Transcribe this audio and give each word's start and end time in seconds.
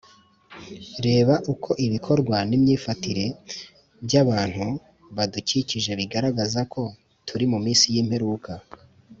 Reba 1.05 1.35
uko 1.53 1.69
ibikorwa 1.85 2.37
n’imyifatire 2.49 3.25
by’abantu 4.05 4.65
badukikije 5.15 5.91
bigaragaza 5.99 6.59
ko 6.73 6.81
turi 7.27 7.45
mu 7.51 7.59
minsi 7.65 7.85
y’imperuka 7.93 8.51